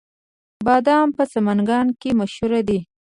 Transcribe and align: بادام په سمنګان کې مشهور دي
بادام 0.65 1.07
په 1.17 1.23
سمنګان 1.33 1.87
کې 2.01 2.09
مشهور 2.19 2.53
دي 2.67 2.79